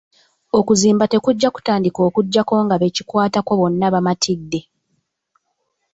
[0.59, 4.61] Okuzimba tekujja kutandika okuggyako nga be kikwatako bonna bamatidde.